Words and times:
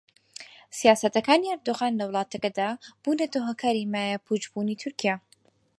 سیاسەتەکانی 0.77 1.51
ئەردۆغان 1.51 1.93
لە 1.99 2.03
وڵاتەکەدا 2.09 2.69
بوونەتە 3.01 3.39
هۆکاری 3.47 3.89
مایەپووچبوونی 3.93 4.79
تورکیا 4.81 5.15